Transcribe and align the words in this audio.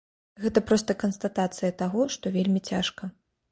Гэта 0.45 0.63
проста 0.69 0.95
канстатацыя 1.03 1.71
таго, 1.83 2.09
што 2.17 2.35
вельмі 2.41 2.65
цяжка. 2.73 3.15